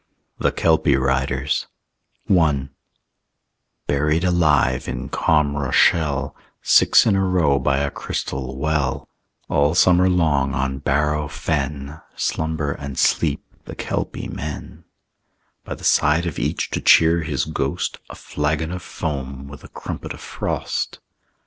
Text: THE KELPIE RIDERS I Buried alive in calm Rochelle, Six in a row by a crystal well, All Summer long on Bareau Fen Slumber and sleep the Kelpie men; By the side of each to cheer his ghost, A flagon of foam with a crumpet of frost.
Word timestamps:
THE 0.39 0.51
KELPIE 0.51 0.95
RIDERS 0.97 1.67
I 2.27 2.69
Buried 3.85 4.23
alive 4.23 4.87
in 4.87 5.09
calm 5.09 5.55
Rochelle, 5.55 6.35
Six 6.63 7.05
in 7.05 7.15
a 7.15 7.23
row 7.23 7.59
by 7.59 7.77
a 7.77 7.91
crystal 7.91 8.57
well, 8.57 9.07
All 9.47 9.75
Summer 9.75 10.09
long 10.09 10.55
on 10.55 10.79
Bareau 10.79 11.27
Fen 11.29 12.01
Slumber 12.15 12.71
and 12.71 12.97
sleep 12.97 13.45
the 13.65 13.75
Kelpie 13.75 14.27
men; 14.27 14.85
By 15.63 15.75
the 15.75 15.83
side 15.83 16.25
of 16.25 16.39
each 16.39 16.71
to 16.71 16.81
cheer 16.81 17.21
his 17.21 17.45
ghost, 17.45 17.99
A 18.09 18.15
flagon 18.15 18.71
of 18.71 18.81
foam 18.81 19.47
with 19.47 19.63
a 19.63 19.67
crumpet 19.69 20.13
of 20.15 20.19
frost. 20.21 20.99